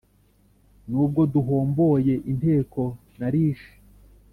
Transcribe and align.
N'ubwo 0.89 1.21
duhomboye 1.33 2.13
inteko 2.31 2.81
narishe!" 3.17 3.73